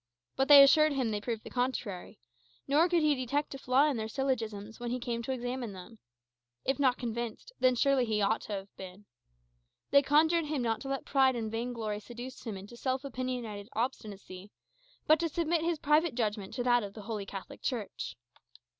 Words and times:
But 0.35 0.47
they 0.47 0.63
assured 0.63 0.93
him 0.93 1.11
they 1.11 1.21
proved 1.21 1.43
the 1.43 1.51
contrary; 1.51 2.17
nor 2.67 2.89
could 2.89 3.03
he 3.03 3.13
detect 3.13 3.53
a 3.53 3.59
flaw 3.59 3.87
in 3.87 3.97
their 3.97 4.07
syllogisms 4.07 4.79
when 4.79 4.89
he 4.89 4.99
came 4.99 5.21
to 5.21 5.31
examine 5.31 5.73
them. 5.73 5.99
If 6.65 6.79
not 6.79 6.97
convinced, 6.97 7.51
then 7.59 7.75
surely 7.75 8.03
he 8.05 8.19
ought 8.19 8.41
to 8.41 8.53
have 8.53 8.75
been. 8.77 9.05
They 9.91 10.01
conjured 10.01 10.45
him 10.45 10.63
not 10.63 10.81
to 10.81 10.87
let 10.87 11.05
pride 11.05 11.35
and 11.35 11.51
vain 11.51 11.71
glory 11.71 11.99
seduce 11.99 12.45
him 12.47 12.57
into 12.57 12.77
self 12.77 13.03
opinionated 13.05 13.69
obstinacy, 13.73 14.49
but 15.05 15.19
to 15.19 15.29
submit 15.29 15.63
his 15.63 15.77
private 15.77 16.15
judgment 16.15 16.55
to 16.55 16.63
that 16.63 16.81
of 16.81 16.95
the 16.95 17.03
Holy 17.03 17.27
Catholic 17.27 17.61
Church. 17.61 18.15